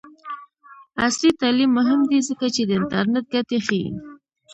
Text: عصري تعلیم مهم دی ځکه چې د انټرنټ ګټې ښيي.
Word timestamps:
عصري 1.05 1.29
تعلیم 1.41 1.71
مهم 1.79 1.99
دی 2.09 2.19
ځکه 2.29 2.45
چې 2.55 2.61
د 2.65 2.71
انټرنټ 2.79 3.25
ګټې 3.33 3.57
ښيي. 3.65 3.89